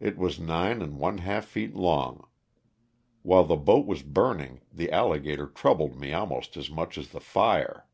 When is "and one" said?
0.82-1.18